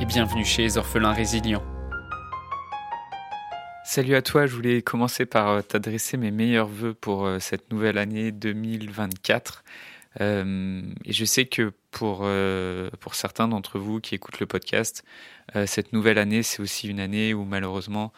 et 0.00 0.04
bienvenue 0.06 0.44
chez 0.44 0.62
les 0.62 0.78
orphelins 0.78 1.12
résilients. 1.12 1.62
Salut 3.84 4.14
à 4.14 4.22
toi, 4.22 4.46
je 4.46 4.54
voulais 4.54 4.82
commencer 4.82 5.26
par 5.26 5.48
euh, 5.48 5.62
t'adresser 5.62 6.16
mes 6.16 6.30
meilleurs 6.30 6.66
voeux 6.66 6.94
pour 6.94 7.26
euh, 7.26 7.38
cette 7.38 7.70
nouvelle 7.70 7.98
année 7.98 8.32
2024. 8.32 9.64
Euh, 10.20 10.82
et 11.04 11.12
je 11.12 11.24
sais 11.24 11.46
que 11.46 11.72
pour, 11.90 12.26
pour 13.00 13.14
certains 13.14 13.48
d'entre 13.48 13.78
vous 13.78 14.00
qui 14.00 14.14
écoutent 14.14 14.40
le 14.40 14.46
podcast, 14.46 15.04
cette 15.66 15.92
nouvelle 15.92 16.16
année, 16.16 16.42
c'est 16.42 16.62
aussi 16.62 16.88
une 16.88 17.00
année 17.00 17.34
où 17.34 17.44
malheureusement, 17.44 18.14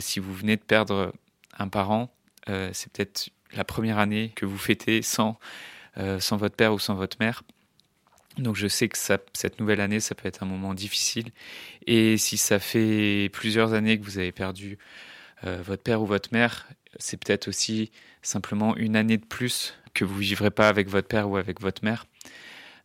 si 0.00 0.18
vous 0.18 0.32
venez 0.32 0.56
de 0.56 0.62
perdre 0.62 1.12
un 1.58 1.68
parent, 1.68 2.10
c'est 2.46 2.90
peut-être 2.90 3.28
la 3.54 3.64
première 3.64 3.98
année 3.98 4.32
que 4.34 4.46
vous 4.46 4.56
fêtez 4.56 5.02
sans, 5.02 5.38
sans 6.20 6.38
votre 6.38 6.56
père 6.56 6.72
ou 6.72 6.78
sans 6.78 6.94
votre 6.94 7.18
mère. 7.20 7.42
Donc 8.38 8.56
je 8.56 8.66
sais 8.66 8.88
que 8.88 8.98
cette 8.98 9.60
nouvelle 9.60 9.80
année, 9.80 10.00
ça 10.00 10.14
peut 10.14 10.26
être 10.26 10.42
un 10.42 10.46
moment 10.46 10.74
difficile. 10.74 11.30
Et 11.86 12.16
si 12.16 12.36
ça 12.36 12.58
fait 12.58 13.28
plusieurs 13.32 13.74
années 13.74 13.98
que 13.98 14.04
vous 14.04 14.18
avez 14.18 14.32
perdu 14.32 14.78
euh, 15.44 15.62
votre 15.64 15.82
père 15.82 16.00
ou 16.02 16.06
votre 16.06 16.30
mère, 16.32 16.68
c'est 16.98 17.22
peut-être 17.22 17.48
aussi 17.48 17.90
simplement 18.22 18.76
une 18.76 18.96
année 18.96 19.18
de 19.18 19.24
plus 19.24 19.74
que 19.94 20.04
vous 20.04 20.16
vivrez 20.16 20.50
pas 20.50 20.68
avec 20.68 20.88
votre 20.88 21.08
père 21.08 21.28
ou 21.28 21.36
avec 21.36 21.60
votre 21.60 21.84
mère. 21.84 22.06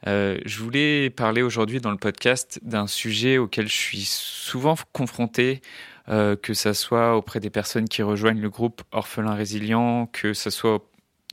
Euh, 0.05 0.38
je 0.45 0.59
voulais 0.59 1.09
parler 1.09 1.41
aujourd'hui 1.41 1.79
dans 1.79 1.91
le 1.91 1.97
podcast 1.97 2.59
d'un 2.61 2.88
sujet 2.88 3.38
auquel 3.38 3.67
je 3.67 3.75
suis 3.75 4.05
souvent 4.05 4.75
confronté, 4.94 5.61
euh, 6.09 6.35
que 6.35 6.53
ce 6.53 6.73
soit 6.73 7.16
auprès 7.16 7.39
des 7.39 7.50
personnes 7.50 7.88
qui 7.88 8.03
rejoignent 8.03 8.41
le 8.41 8.50
groupe 8.50 8.83
Orphelin 8.91 9.33
Résilient, 9.33 10.07
que 10.07 10.33
ce 10.33 10.50
soit 10.50 10.83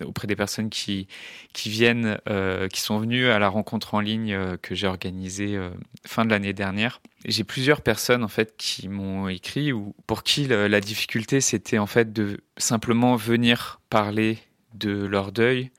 auprès 0.02 0.26
des 0.26 0.36
personnes 0.36 0.70
qui, 0.70 1.06
qui 1.52 1.70
viennent, 1.70 2.18
euh, 2.28 2.68
qui 2.68 2.80
sont 2.80 2.98
venues 2.98 3.28
à 3.28 3.38
la 3.38 3.48
rencontre 3.48 3.94
en 3.94 4.00
ligne 4.00 4.32
euh, 4.32 4.56
que 4.56 4.74
j'ai 4.74 4.86
organisée 4.86 5.56
euh, 5.56 5.70
fin 6.06 6.24
de 6.24 6.30
l'année 6.30 6.52
dernière. 6.52 7.00
J'ai 7.26 7.44
plusieurs 7.44 7.80
personnes 7.80 8.24
en 8.24 8.28
fait 8.28 8.54
qui 8.56 8.88
m'ont 8.88 9.28
écrit 9.28 9.72
ou 9.72 9.94
pour 10.06 10.24
qui 10.24 10.46
la 10.46 10.80
difficulté 10.80 11.40
c'était 11.40 11.78
en 11.78 11.86
fait 11.86 12.12
de 12.12 12.40
simplement 12.58 13.16
venir 13.16 13.80
parler 13.88 14.38
de 14.74 15.06
leur 15.06 15.32
deuil, 15.32 15.70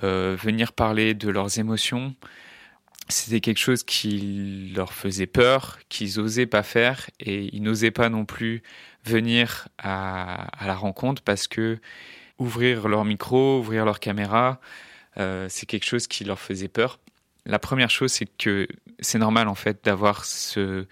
venir 0.00 0.72
parler 0.72 1.12
de 1.12 1.28
leurs 1.28 1.58
émotions. 1.58 2.14
C'était 3.10 3.40
quelque 3.40 3.58
chose 3.58 3.82
qui 3.82 4.72
leur 4.74 4.94
faisait 4.94 5.26
peur, 5.26 5.78
qu'ils 5.90 6.16
n'osaient 6.16 6.46
pas 6.46 6.62
faire 6.62 7.10
et 7.20 7.54
ils 7.54 7.62
n'osaient 7.62 7.90
pas 7.90 8.08
non 8.08 8.24
plus 8.24 8.62
venir 9.04 9.68
à, 9.76 10.44
à 10.64 10.66
la 10.66 10.74
rencontre 10.74 11.20
parce 11.20 11.46
que 11.46 11.78
ouvrir 12.40 12.88
leur 12.88 13.04
micro, 13.04 13.60
ouvrir 13.60 13.84
leur 13.84 14.00
caméra, 14.00 14.60
euh, 15.18 15.46
c'est 15.48 15.66
quelque 15.66 15.84
chose 15.84 16.08
qui 16.08 16.24
leur 16.24 16.40
faisait 16.40 16.68
peur. 16.68 16.98
La 17.46 17.58
première 17.58 17.90
chose, 17.90 18.12
c'est 18.12 18.26
que 18.26 18.66
c'est 18.98 19.18
normal 19.18 19.46
en 19.46 19.54
fait 19.54 19.84
d'avoir 19.84 20.24
ce, 20.24 20.86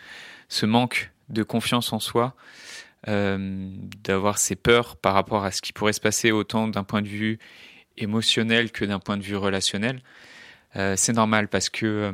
manque 0.62 1.10
de 1.30 1.42
confiance 1.42 1.92
en 1.92 2.00
soi, 2.00 2.34
euh, 3.08 3.70
d'avoir 4.04 4.38
ces 4.38 4.56
peurs 4.56 4.96
par 4.96 5.14
rapport 5.14 5.44
à 5.44 5.50
ce 5.50 5.62
qui 5.62 5.72
pourrait 5.72 5.92
se 5.92 6.00
passer 6.00 6.30
autant 6.30 6.68
d'un 6.68 6.84
point 6.84 7.02
de 7.02 7.08
vue 7.08 7.38
émotionnel 7.96 8.70
que 8.70 8.84
d'un 8.84 8.98
point 8.98 9.16
de 9.16 9.22
vue 9.22 9.36
relationnel. 9.36 10.02
Euh, 10.76 10.94
c'est 10.96 11.14
normal 11.14 11.48
parce 11.48 11.70
que 11.70 12.12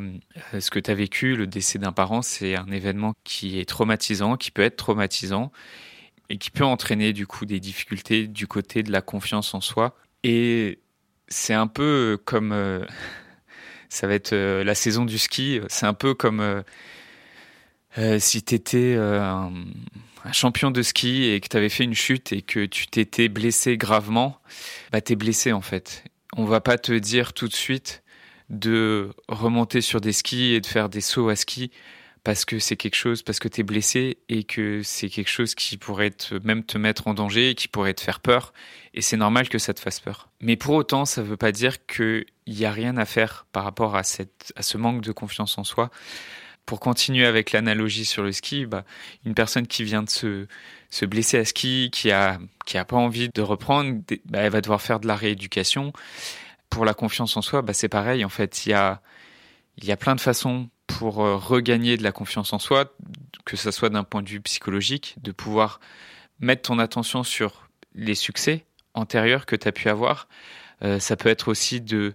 ce 0.59 0.71
que 0.71 0.78
tu 0.78 0.91
as 0.91 0.94
vécu, 0.94 1.34
le 1.34 1.49
décès 1.49 1.78
d'un 1.78 1.93
parent, 1.93 2.23
c'est 2.23 2.55
un 2.55 2.71
événement 2.71 3.15
qui 3.25 3.59
est 3.59 3.69
traumatisant, 3.69 4.37
qui 4.37 4.53
peut 4.53 4.62
être 4.62 4.77
traumatisant 4.77 5.50
et 6.34 6.39
qui 6.39 6.50
peut 6.50 6.65
entraîner 6.65 7.12
du 7.12 7.28
coup 7.28 7.47
des 7.47 7.61
difficultés 7.61 8.27
du 8.27 8.49
côté 8.49 8.83
de 8.83 8.91
la 8.91 9.00
confiance 9.00 9.55
en 9.55 9.61
soi. 9.61 9.97
Et 10.25 10.81
c'est 11.28 11.55
un 11.55 11.69
peu 11.69 12.19
comme 12.25 12.50
euh, 12.50 12.84
ça 13.89 14.09
va 14.09 14.15
être 14.15 14.33
euh, 14.33 14.65
la 14.65 14.75
saison 14.75 15.05
du 15.05 15.17
ski. 15.17 15.61
C'est 15.69 15.87
un 15.87 15.94
peu 15.94 16.12
comme 16.12 16.41
euh, 17.99 18.19
si 18.19 18.43
tu 18.43 18.56
étais 18.56 18.97
un, 18.97 19.53
champion 20.33 20.73
de 20.73 20.83
ski 20.83 21.27
et 21.27 21.41
que 21.41 21.47
tu 21.47 21.56
avais 21.56 21.69
fait 21.69 21.84
une 21.84 21.94
chute 21.94 22.33
et 22.33 22.43
que 22.43 22.67
tu 22.67 22.89
t'étais 22.89 23.28
blessé 23.28 23.77
gravement. 23.77 24.41
Bah 24.91 25.00
t'es 25.00 25.15
blessé 25.15 25.53
en 25.53 25.61
fait. 25.61 26.03
On 26.37 26.47
va 26.47 26.61
pas 26.61 26.78
te 26.78 26.93
dire 26.93 27.33
tout 27.33 27.47
de 27.47 27.55
suite 27.55 28.03
de 28.50 29.11
remonter 29.28 29.81
sur 29.81 30.00
des 30.00 30.12
skis 30.12 30.55
et 30.55 30.61
de 30.61 30.67
faire 30.67 30.89
des 30.89 31.00
sauts 31.00 31.28
à 31.28 31.37
ski 31.37 31.71
parce 32.25 32.47
que 32.47 32.59
c'est 32.59 32.77
quelque 32.77 32.97
chose, 32.97 33.23
parce 33.23 33.39
que 33.39 33.49
tu 33.49 33.61
es 33.61 33.65
blessé 33.65 34.17
et 34.31 34.45
que 34.45 34.83
c'est 34.83 35.11
quelque 35.11 35.29
chose 35.29 35.55
qui 35.55 35.77
pourrait 35.77 36.12
même 36.43 36.65
te 36.65 36.79
mettre 36.79 37.07
en 37.07 37.12
danger, 37.12 37.55
qui 37.55 37.69
pourrait 37.69 37.93
te 37.93 38.01
faire 38.01 38.21
peur. 38.21 38.55
Et 38.95 39.03
c'est 39.03 39.19
normal 39.19 39.51
que 39.51 39.59
ça 39.59 39.75
te 39.75 39.81
fasse 39.81 40.01
peur. 40.01 40.31
Mais 40.41 40.57
pour 40.57 40.75
autant, 40.75 41.05
ça 41.05 41.21
ne 41.21 41.27
veut 41.27 41.37
pas 41.37 41.53
dire 41.53 41.85
qu'il 41.87 42.25
n'y 42.47 42.65
a 42.65 42.73
rien 42.73 42.97
à 42.97 43.05
faire 43.05 43.47
par 43.53 43.62
rapport 43.62 43.95
à, 43.95 44.03
cette, 44.03 44.55
à 44.57 44.62
ce 44.62 44.79
manque 44.79 45.03
de 45.03 45.12
confiance 45.12 45.59
en 45.59 45.65
soi. 45.65 45.91
Pour 46.65 46.81
continuer 46.81 47.27
avec 47.27 47.53
l'analogie 47.53 48.07
sur 48.07 48.23
le 48.23 48.33
ski, 48.33 48.65
bah, 48.65 48.85
une 49.27 49.35
personne 49.35 49.67
qui 49.67 49.85
vient 49.85 50.03
de 50.03 50.09
se, 50.09 50.47
se 50.89 51.05
blesser 51.05 51.37
à 51.37 51.45
ski, 51.45 51.91
qui 51.93 52.11
a, 52.11 52.39
qui 52.65 52.79
a 52.79 52.87
pas 52.87 52.97
envie 52.97 53.29
de 53.29 53.43
reprendre, 53.43 54.01
bah, 54.25 54.39
elle 54.39 54.51
va 54.51 54.62
devoir 54.62 54.81
faire 54.81 54.99
de 54.99 55.06
la 55.06 55.15
rééducation. 55.15 55.93
Pour 56.71 56.87
la 56.87 56.95
confiance 56.95 57.37
en 57.37 57.43
soi, 57.43 57.61
bah, 57.61 57.75
c'est 57.75 57.91
pareil. 57.91 58.25
En 58.25 58.31
fait, 58.31 58.65
il 58.65 58.71
y 58.71 58.73
a, 58.73 59.03
il 59.77 59.85
y 59.85 59.93
a 59.93 59.99
plein 59.99 60.15
de 60.15 60.23
façons 60.23 60.71
pour 60.87 61.25
euh, 61.25 61.37
regagner 61.37 61.97
de 61.97 62.03
la 62.03 62.12
confiance 62.12 62.53
en 62.53 62.59
soi, 62.59 62.95
que 63.45 63.56
ce 63.56 63.71
soit 63.71 63.91
d'un 63.91 64.05
point 64.05 64.22
de 64.22 64.28
vue 64.28 64.41
psychologique, 64.41 65.17
de 65.22 65.33
pouvoir 65.33 65.81
mettre 66.41 66.62
ton 66.62 66.78
attention 66.78 67.22
sur 67.22 67.69
les 67.95 68.15
succès 68.15 68.65
antérieurs 68.94 69.47
que 69.47 69.56
tu 69.56 69.69
as 69.69 69.73
pu 69.73 69.89
avoir. 69.89 70.28
Euh, 70.83 70.99
ça 70.99 71.17
peut 71.17 71.28
être 71.28 71.49
aussi 71.49 71.81
de 71.81 72.15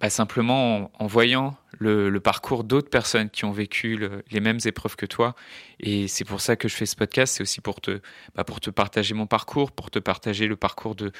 bah, 0.00 0.10
simplement 0.10 0.90
en, 1.00 1.06
voyant 1.06 1.56
le, 1.78 2.18
parcours 2.18 2.64
d'autres 2.64 2.90
personnes 2.90 3.30
qui 3.30 3.44
ont 3.44 3.52
vécu 3.52 4.08
les 4.30 4.40
mêmes 4.40 4.58
épreuves 4.64 4.96
que 4.96 5.06
toi. 5.06 5.34
Et 5.80 6.08
c'est 6.08 6.24
pour 6.24 6.40
ça 6.40 6.56
que 6.56 6.68
je 6.68 6.74
fais 6.74 6.86
ce 6.86 6.96
podcast. 6.96 7.34
C'est 7.36 7.42
aussi 7.42 7.60
pour 7.60 7.80
te, 7.80 8.00
bah, 8.34 8.44
pour 8.44 8.60
te 8.60 8.70
partager 8.70 9.14
mon 9.14 9.26
parcours, 9.26 9.72
pour 9.72 9.90
te 9.90 9.98
partager 9.98 10.46
le 10.46 10.56
parcours 10.56 10.94
de 10.94 11.12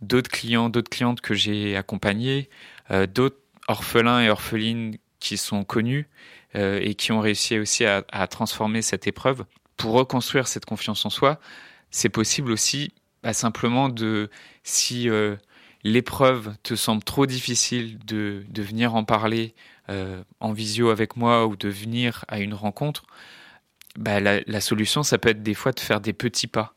d'autres 0.00 0.30
clients, 0.30 0.68
d'autres 0.68 0.90
clientes 0.90 1.20
que 1.20 1.34
j'ai 1.34 1.76
accompagnés, 1.76 2.48
euh, 2.90 3.06
d'autres 3.06 3.40
orphelins 3.66 4.20
et 4.20 4.30
orphelines 4.30 4.96
qui 5.20 5.36
sont 5.36 5.64
connus 5.64 6.08
euh, 6.56 6.80
et 6.82 6.94
qui 6.94 7.12
ont 7.12 7.20
réussi 7.20 7.58
aussi 7.58 7.84
à, 7.84 8.26
transformer 8.26 8.82
cette 8.82 9.06
épreuve. 9.06 9.44
Pour 9.76 9.92
reconstruire 9.92 10.48
cette 10.48 10.64
confiance 10.64 11.04
en 11.04 11.10
soi, 11.10 11.38
c'est 11.90 12.08
possible 12.08 12.50
aussi 12.52 12.92
bah, 13.22 13.32
simplement 13.32 13.88
de, 13.88 14.30
si 14.62 15.08
euh, 15.08 15.36
l'épreuve 15.84 16.54
te 16.62 16.74
semble 16.74 17.02
trop 17.02 17.26
difficile, 17.26 17.98
de, 18.04 18.44
de 18.48 18.62
venir 18.62 18.94
en 18.94 19.04
parler 19.04 19.54
euh, 19.90 20.22
en 20.40 20.52
visio 20.52 20.90
avec 20.90 21.16
moi 21.16 21.46
ou 21.46 21.56
de 21.56 21.68
venir 21.68 22.24
à 22.28 22.40
une 22.40 22.54
rencontre, 22.54 23.04
bah, 23.96 24.20
la, 24.20 24.60
solution, 24.60 25.02
ça 25.02 25.18
peut 25.18 25.30
être 25.30 25.42
des 25.42 25.54
fois 25.54 25.72
de 25.72 25.80
faire 25.80 26.00
des 26.00 26.12
petits 26.12 26.46
pas. 26.46 26.74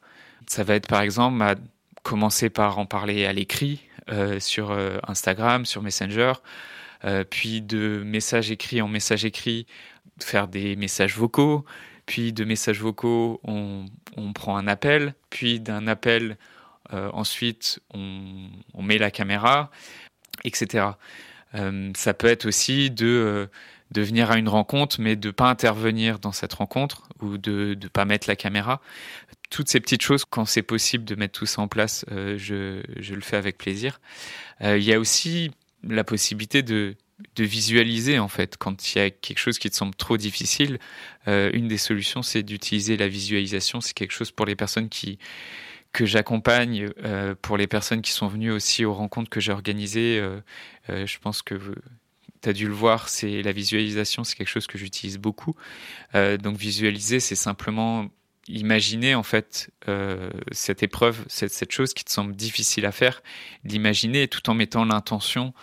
Ça 0.48 0.64
va 0.64 0.76
être 0.76 0.88
par 0.88 1.02
exemple 1.02 1.42
à 1.42 1.56
commencer 2.04 2.50
par 2.50 2.78
en 2.78 2.86
parler 2.86 3.26
à 3.26 3.34
l'écrit 3.34 3.82
sur 4.40 4.76
Instagram, 5.08 5.66
sur 5.66 5.82
Messenger, 5.82 6.34
euh, 7.04 7.24
puis 7.24 7.62
de 7.62 8.04
messages 8.06 8.52
écrits 8.52 8.82
en 8.82 8.88
messages 8.88 9.26
écrits, 9.26 9.66
faire 10.20 10.48
des 10.48 10.76
messages 10.76 11.18
vocaux, 11.18 11.66
puis 12.06 12.34
de 12.34 12.44
messages 12.44 12.80
vocaux, 12.80 13.40
on, 13.44 13.86
on 14.18 14.34
prend 14.34 14.58
un 14.58 14.68
appel, 14.68 15.16
puis 15.30 15.60
d'un 15.60 15.88
appel, 15.88 16.38
euh, 16.94 17.10
ensuite, 17.14 17.80
on, 17.94 18.50
on, 18.74 18.84
met 18.84 18.98
la 18.98 19.10
caméra, 19.10 19.72
etc. 20.44 20.90
Euh, 21.56 21.92
ça 21.96 22.14
peut 22.14 22.28
être 22.28 22.46
aussi 22.46 22.92
de, 22.92 23.50
de 23.92 24.02
venir 24.02 24.30
à 24.30 24.38
une 24.38 24.50
rencontre, 24.50 24.98
mais 25.00 25.16
de 25.16 25.30
ne 25.30 25.32
pas 25.32 25.50
intervenir 25.50 26.20
dans 26.20 26.32
cette 26.32 26.54
rencontre 26.54 27.08
ou 27.20 27.38
de 27.38 27.78
ne 27.82 27.88
pas 27.88 28.06
mettre 28.06 28.28
la 28.28 28.36
caméra. 28.36 28.82
Toutes 29.50 29.70
ces 29.70 29.80
petites 29.80 30.02
choses, 30.02 30.24
quand 30.24 30.46
c'est 30.46 30.62
possible 30.62 31.04
de 31.04 31.16
mettre 31.16 31.38
tout 31.40 31.46
ça 31.46 31.62
en 31.62 31.68
place, 31.68 32.06
je, 32.10 32.82
je, 32.98 33.16
le 33.16 33.22
fais 33.22 33.36
avec 33.36 33.58
plaisir. 33.58 34.00
Il 34.62 34.84
y 34.84 34.94
a 34.94 35.00
aussi 35.00 35.52
la 35.84 36.04
possibilité 36.04 36.64
de, 36.64 36.96
de 37.36 37.44
visualiser 37.44 38.20
en 38.20 38.28
fait 38.28 38.58
quand 38.58 38.94
il 38.94 38.98
y 38.98 39.02
a 39.02 39.10
quelque 39.10 39.38
chose 39.38 39.60
qui 39.60 39.70
te 39.70 39.76
semble 39.76 39.96
trop 39.96 40.18
difficile. 40.18 40.80
Euh, 41.28 41.50
une 41.54 41.68
des 41.68 41.78
solutions, 41.78 42.22
c'est 42.22 42.44
d'utiliser 42.44 42.98
la 42.98 43.08
visualisation. 43.08 43.82
C'est 43.82 43.94
quelque 43.94 44.12
chose 44.12 44.32
pour 44.32 44.46
les 44.46 44.56
personnes 44.56 44.90
qui 44.90 45.20
que 45.94 46.06
j'accompagne, 46.06 46.90
euh, 47.04 47.36
pour 47.42 47.58
les 47.58 47.68
personnes 47.68 48.02
qui 48.02 48.12
sont 48.12 48.28
venues 48.28 48.52
aussi 48.52 48.86
aux 48.86 48.94
rencontres 48.94 49.30
que 49.30 49.42
j'ai 49.42 49.52
organisées. 49.52 50.20
Euh, 50.22 51.06
je 51.06 51.20
pense 51.20 51.42
que 51.42 51.56
tu 52.42 52.50
as 52.50 52.54
dû 52.54 52.66
le 52.66 52.74
voir, 52.74 53.10
c'est 53.10 53.42
la 53.42 53.52
visualisation, 53.52 54.24
c'est 54.24 54.36
quelque 54.36 54.48
chose 54.48 54.68
que 54.68 54.78
j'utilise 54.78 55.18
beaucoup. 55.18 55.54
Donc 56.14 56.56
visualiser, 56.56 57.20
c'est 57.20 57.36
simplement 57.36 58.08
imaginer 58.48 59.16
en 59.16 59.24
fait 59.24 59.72
euh, 59.88 60.30
cette 60.52 60.84
épreuve, 60.84 61.24
cette, 61.28 61.54
cette, 61.54 61.72
chose 61.72 61.94
qui 61.94 62.04
te 62.04 62.12
semble 62.12 62.36
difficile 62.36 62.86
à 62.86 62.92
faire, 62.92 63.22
l'imaginer 63.64 64.28
tout 64.28 64.50
en 64.50 64.54
mettant 64.54 64.86
l'intention 64.86 65.54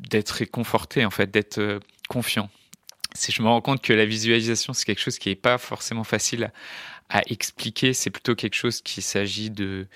d'être 0.00 0.30
réconforté, 0.30 1.04
en 1.04 1.10
fait, 1.10 1.30
d'être 1.30 1.58
euh, 1.58 1.80
confiant. 2.08 2.50
Si 3.14 3.32
je 3.32 3.42
me 3.42 3.48
rends 3.48 3.62
compte 3.62 3.82
que 3.82 3.92
la 3.92 4.04
visualisation, 4.04 4.72
c'est 4.72 4.84
quelque 4.84 5.00
chose 5.00 5.18
qui 5.18 5.30
n'est 5.30 5.34
pas 5.34 5.58
forcément 5.58 6.04
facile 6.04 6.52
à, 7.08 7.18
à 7.18 7.22
expliquer, 7.26 7.94
c'est 7.94 8.10
plutôt 8.10 8.34
quelque 8.34 8.54
chose 8.54 8.82
qui 8.82 9.02
s'agit 9.02 9.50
de 9.50 9.86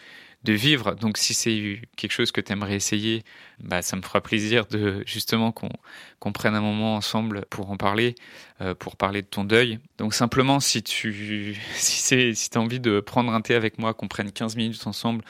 de 0.44 0.52
vivre. 0.52 0.94
Donc 0.94 1.18
si 1.18 1.34
c'est 1.34 1.80
quelque 1.96 2.12
chose 2.12 2.32
que 2.32 2.40
tu 2.40 2.52
aimerais 2.52 2.74
essayer, 2.74 3.22
bah, 3.60 3.82
ça 3.82 3.96
me 3.96 4.02
fera 4.02 4.20
plaisir 4.20 4.66
de 4.66 5.02
justement 5.06 5.52
qu'on 5.52 6.32
prenne 6.32 6.54
un 6.54 6.60
moment 6.60 6.96
ensemble 6.96 7.44
pour 7.50 7.70
en 7.70 7.76
parler, 7.76 8.14
euh, 8.60 8.74
pour 8.74 8.96
parler 8.96 9.22
de 9.22 9.26
ton 9.26 9.44
deuil. 9.44 9.78
Donc 9.98 10.14
simplement 10.14 10.60
si 10.60 10.82
tu 10.82 11.56
si 11.74 12.34
si 12.34 12.50
as 12.54 12.58
envie 12.58 12.80
de 12.80 13.00
prendre 13.00 13.32
un 13.32 13.40
thé 13.40 13.54
avec 13.54 13.78
moi, 13.78 13.94
qu'on 13.94 14.08
prenne 14.08 14.32
15 14.32 14.56
minutes 14.56 14.86
ensemble, 14.86 15.24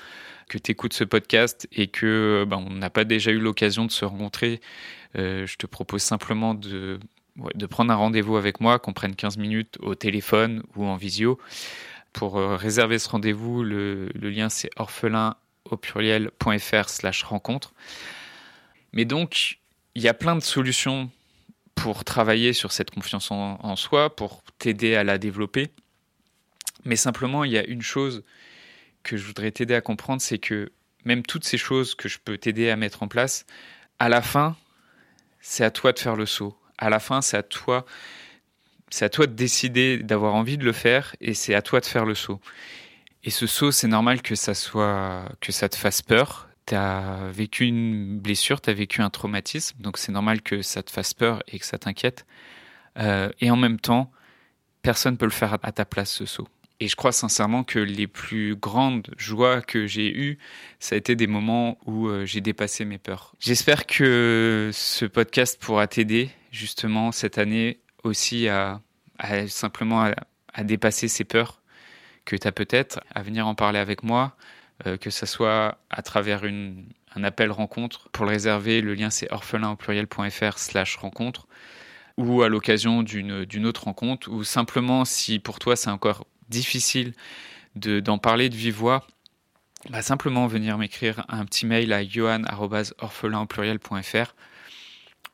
que 0.49 0.59
tu 0.59 0.73
écoutes 0.73 0.95
ce 0.95 1.05
podcast 1.05 1.69
et 1.73 1.89
que 1.89 2.45
bah, 2.49 2.57
on 2.57 2.71
n'a 2.71 2.91
pas 2.91 3.05
déjà 3.05 3.31
eu 3.31 3.39
l'occasion 3.39 3.85
de 3.85 3.93
se 3.93 4.05
rencontrer, 4.05 4.61
euh, 5.17 5.47
je 5.47 5.57
te 5.57 5.67
propose 5.67 6.03
simplement 6.03 6.55
de, 6.55 6.99
de 7.55 7.67
prendre 7.67 7.93
un 7.93 7.97
rendez-vous 7.97 8.37
avec 8.37 8.61
moi, 8.61 8.79
qu'on 8.79 8.93
prenne 8.93 9.15
15 9.15 9.37
minutes 9.37 9.77
au 9.81 9.95
téléphone 9.95 10.63
ou 10.77 10.85
en 10.87 10.97
visio 10.97 11.39
pour 12.13 12.39
euh, 12.39 12.57
réserver 12.57 12.99
ce 12.99 13.09
rendez-vous, 13.09 13.63
le, 13.63 14.11
lien 14.15 14.49
c'est 14.49 14.71
orphelin 14.77 15.37
au 15.65 15.77
pluriel.fr 15.77 16.89
slash 16.89 17.23
rencontre. 17.23 17.73
Mais 18.93 19.05
donc, 19.05 19.59
il 19.95 20.03
y 20.03 20.09
a 20.09 20.15
plein 20.15 20.37
de 20.37 20.43
solutions 20.43 21.11
pour 21.75 22.05
travailler 22.05 22.53
sur 22.53 22.73
cette 22.73 22.91
confiance 22.91 23.31
en, 23.31 23.77
soi, 23.77 24.15
pour 24.15 24.43
t'aider 24.59 24.95
à 24.95 25.05
la 25.05 25.17
développer. 25.17 25.71
Mais 26.85 26.97
simplement, 26.97 27.45
il 27.45 27.53
y 27.53 27.59
a 27.59 27.65
une 27.65 27.81
chose 27.81 28.23
que 29.03 29.17
je 29.17 29.25
voudrais 29.25 29.51
t'aider 29.51 29.75
à 29.75 29.81
comprendre, 29.81 30.21
c'est 30.21 30.39
que 30.39 30.71
même 31.05 31.23
toutes 31.23 31.45
ces 31.45 31.59
choses 31.59 31.95
que 31.95 32.09
je 32.09 32.19
peux 32.19 32.37
t'aider 32.37 32.69
à 32.71 32.77
mettre 32.77 33.03
en 33.03 33.09
place, 33.09 33.47
à 33.99 34.09
la 34.09 34.21
fin, 34.21 34.57
c'est 35.41 35.65
à 35.65 35.71
toi 35.71 35.93
de 35.93 35.99
faire 35.99 36.17
le 36.17 36.27
saut. 36.27 36.57
À 36.79 36.91
la 36.91 37.01
fin, 37.01 37.23
c'est 37.23 37.37
à 37.37 37.43
toi 37.43 37.87
c'est 38.93 39.07
à 39.07 39.09
toi 39.09 39.27
de 39.27 39.33
décider 39.33 39.99
d'avoir 39.99 40.35
envie 40.35 40.59
de 40.59 40.65
le 40.65 40.73
faire 40.73 41.17
et 41.21 41.33
c'est 41.33 41.55
à 41.55 41.63
toi 41.63 41.81
de 41.81 41.87
faire 41.87 42.05
le 42.05 42.15
saut. 42.15 42.41
Et 43.25 43.31
ce 43.31 43.47
saut, 43.47 43.71
c'est 43.71 43.89
normal 43.89 44.21
que 44.21 44.35
ça 44.35 44.53
soit, 44.53 45.25
que 45.41 45.51
ça 45.51 45.69
te 45.69 45.77
fasse 45.77 46.03
peur. 46.03 46.49
Tu 46.67 46.75
as 46.75 47.31
vécu 47.33 47.65
une 47.65 48.19
blessure, 48.19 48.61
tu 48.61 48.69
as 48.69 48.75
vécu 48.75 49.01
un 49.01 49.11
traumatisme, 49.11 49.81
donc 49.81 49.97
c'est 49.97 50.13
normal 50.13 50.43
que 50.43 50.61
ça 50.61 50.83
te 50.83 50.91
fasse 50.91 51.15
peur 51.15 51.43
et 51.49 51.59
que 51.59 51.65
ça 51.65 51.79
t'inquiète. 51.79 52.27
Euh, 52.99 53.31
et 53.41 53.51
en 53.51 53.57
même 53.57 53.81
temps, 53.81 54.13
personne 54.83 55.17
peut 55.17 55.25
le 55.25 55.31
faire 55.31 55.57
à 55.63 55.73
ta 55.73 55.87
place, 55.87 56.11
ce 56.11 56.27
saut. 56.27 56.49
Et 56.79 56.89
je 56.89 56.97
crois 56.97 57.13
sincèrement 57.13 57.65
que 57.65 57.79
les 57.79 58.09
plus 58.09 58.57
grandes 58.57 59.15
joies 59.17 59.63
que 59.63 59.87
j'ai 59.87 60.13
eues, 60.13 60.39
ça 60.81 60.97
a 60.97 60.99
été 60.99 61.15
des 61.15 61.29
moments 61.29 61.79
où 61.87 62.09
euh, 62.09 62.27
j'ai 62.27 62.41
dépassé 62.41 62.85
mes 62.85 62.99
peurs. 62.99 63.35
J'espère 63.39 63.87
que 63.87 64.71
ce 64.73 65.07
podcast 65.07 65.63
pourra 65.63 65.87
t'aider 65.87 66.31
justement 66.51 67.13
cette 67.13 67.39
année 67.39 67.79
aussi 68.05 68.49
à, 68.49 68.81
simplement 69.49 70.11
à, 70.55 70.65
dépasser 70.65 71.09
ces 71.09 71.25
peurs 71.25 71.61
que 72.25 72.37
tu 72.37 72.47
as 72.47 72.53
peut-être, 72.53 73.01
à 73.15 73.23
venir 73.23 73.47
en 73.47 73.55
parler 73.55 73.79
avec 73.79 74.03
moi, 74.03 74.37
euh, 74.87 74.97
que 74.97 75.11
ce 75.11 75.27
soit 75.27 75.79
à 75.91 76.03
travers 76.03 76.45
une, 76.45 76.85
un 77.15 77.25
appel 77.25 77.51
rencontre. 77.51 78.09
Pour 78.11 78.25
le 78.25 78.31
réserver, 78.31 78.81
le 78.81 78.95
lien 78.95 79.11
c'est 79.11 79.31
orphelin 79.33 79.71
au 79.71 79.77
pluriel.fr 79.77 80.59
slash 80.59 80.97
rencontre 80.97 81.47
ou 82.19 82.43
à 82.43 82.49
l'occasion 82.49 83.03
d'une 83.03 83.67
autre 83.67 83.85
rencontre, 83.85 84.31
ou 84.31 84.45
simplement 84.45 85.05
si 85.05 85.39
pour 85.39 85.59
toi 85.59 85.77
c'est 85.77 85.91
encore 85.91 86.27
difficile 86.49 87.15
d'en 87.75 88.19
parler 88.19 88.51
de 88.51 88.55
vive 88.55 88.75
voix, 88.75 89.07
bah 89.89 90.03
simplement 90.03 90.47
venir 90.47 90.77
m'écrire 90.79 91.25
un 91.29 91.45
petit 91.45 91.67
mail 91.67 91.93
à 91.93 92.07
johan.orphelin 92.07 93.47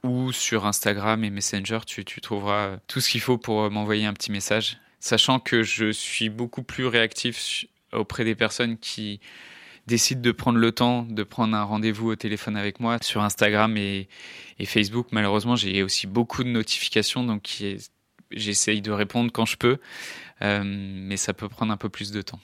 ou 0.02 0.32
sur 0.32 0.66
Instagram 0.66 1.24
et 1.24 1.30
Messenger, 1.30 1.80
tu, 1.86 2.04
trouveras 2.04 2.78
tout 2.86 3.00
ce 3.00 3.10
qu'il 3.10 3.20
faut 3.20 3.38
pour 3.38 3.62
euh, 3.62 3.70
m'envoyer 3.70 4.06
un 4.06 4.12
petit 4.12 4.30
message. 4.32 4.78
Sachant 5.00 5.40
que 5.40 5.62
je 5.62 5.90
suis 5.90 6.28
beaucoup 6.28 6.62
plus 6.62 6.86
réactif 6.86 7.66
auprès 7.92 8.24
des 8.24 8.34
personnes 8.34 8.78
qui 8.78 9.20
décident 9.86 10.20
de 10.20 10.32
prendre 10.32 10.58
le 10.58 10.70
temps 10.70 11.02
de 11.02 11.22
prendre 11.22 11.56
un 11.56 11.62
rendez-vous 11.62 12.10
au 12.10 12.16
téléphone 12.16 12.56
avec 12.56 12.78
moi 12.78 12.98
sur 13.00 13.22
Instagram 13.22 13.76
et, 13.76 14.08
Facebook. 14.64 15.08
Malheureusement, 15.12 15.56
j'ai 15.56 15.82
aussi 15.82 16.06
beaucoup 16.06 16.44
de 16.44 16.48
notifications, 16.48 17.24
donc 17.24 17.62
j'essaye 18.30 18.82
de 18.82 18.90
répondre 18.90 19.32
quand 19.32 19.46
je 19.46 19.56
peux, 19.56 19.78
euh, 20.42 20.62
mais 20.64 21.16
ça 21.16 21.32
peut 21.32 21.48
prendre 21.48 21.72
un 21.72 21.76
peu 21.76 21.88
plus 21.88 22.10
de 22.10 22.22
temps. 22.22 22.40